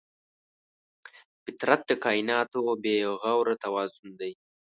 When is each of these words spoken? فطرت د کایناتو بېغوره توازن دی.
فطرت 1.43 1.81
د 1.89 1.91
کایناتو 2.05 2.59
بېغوره 2.83 3.55
توازن 3.63 4.07
دی. 4.19 4.31